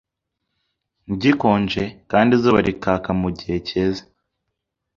gikonje 1.21 1.83
kandi 2.11 2.31
izuba 2.37 2.59
rikaka 2.67 3.09
mugihe 3.21 3.55
cyeze 3.67 4.03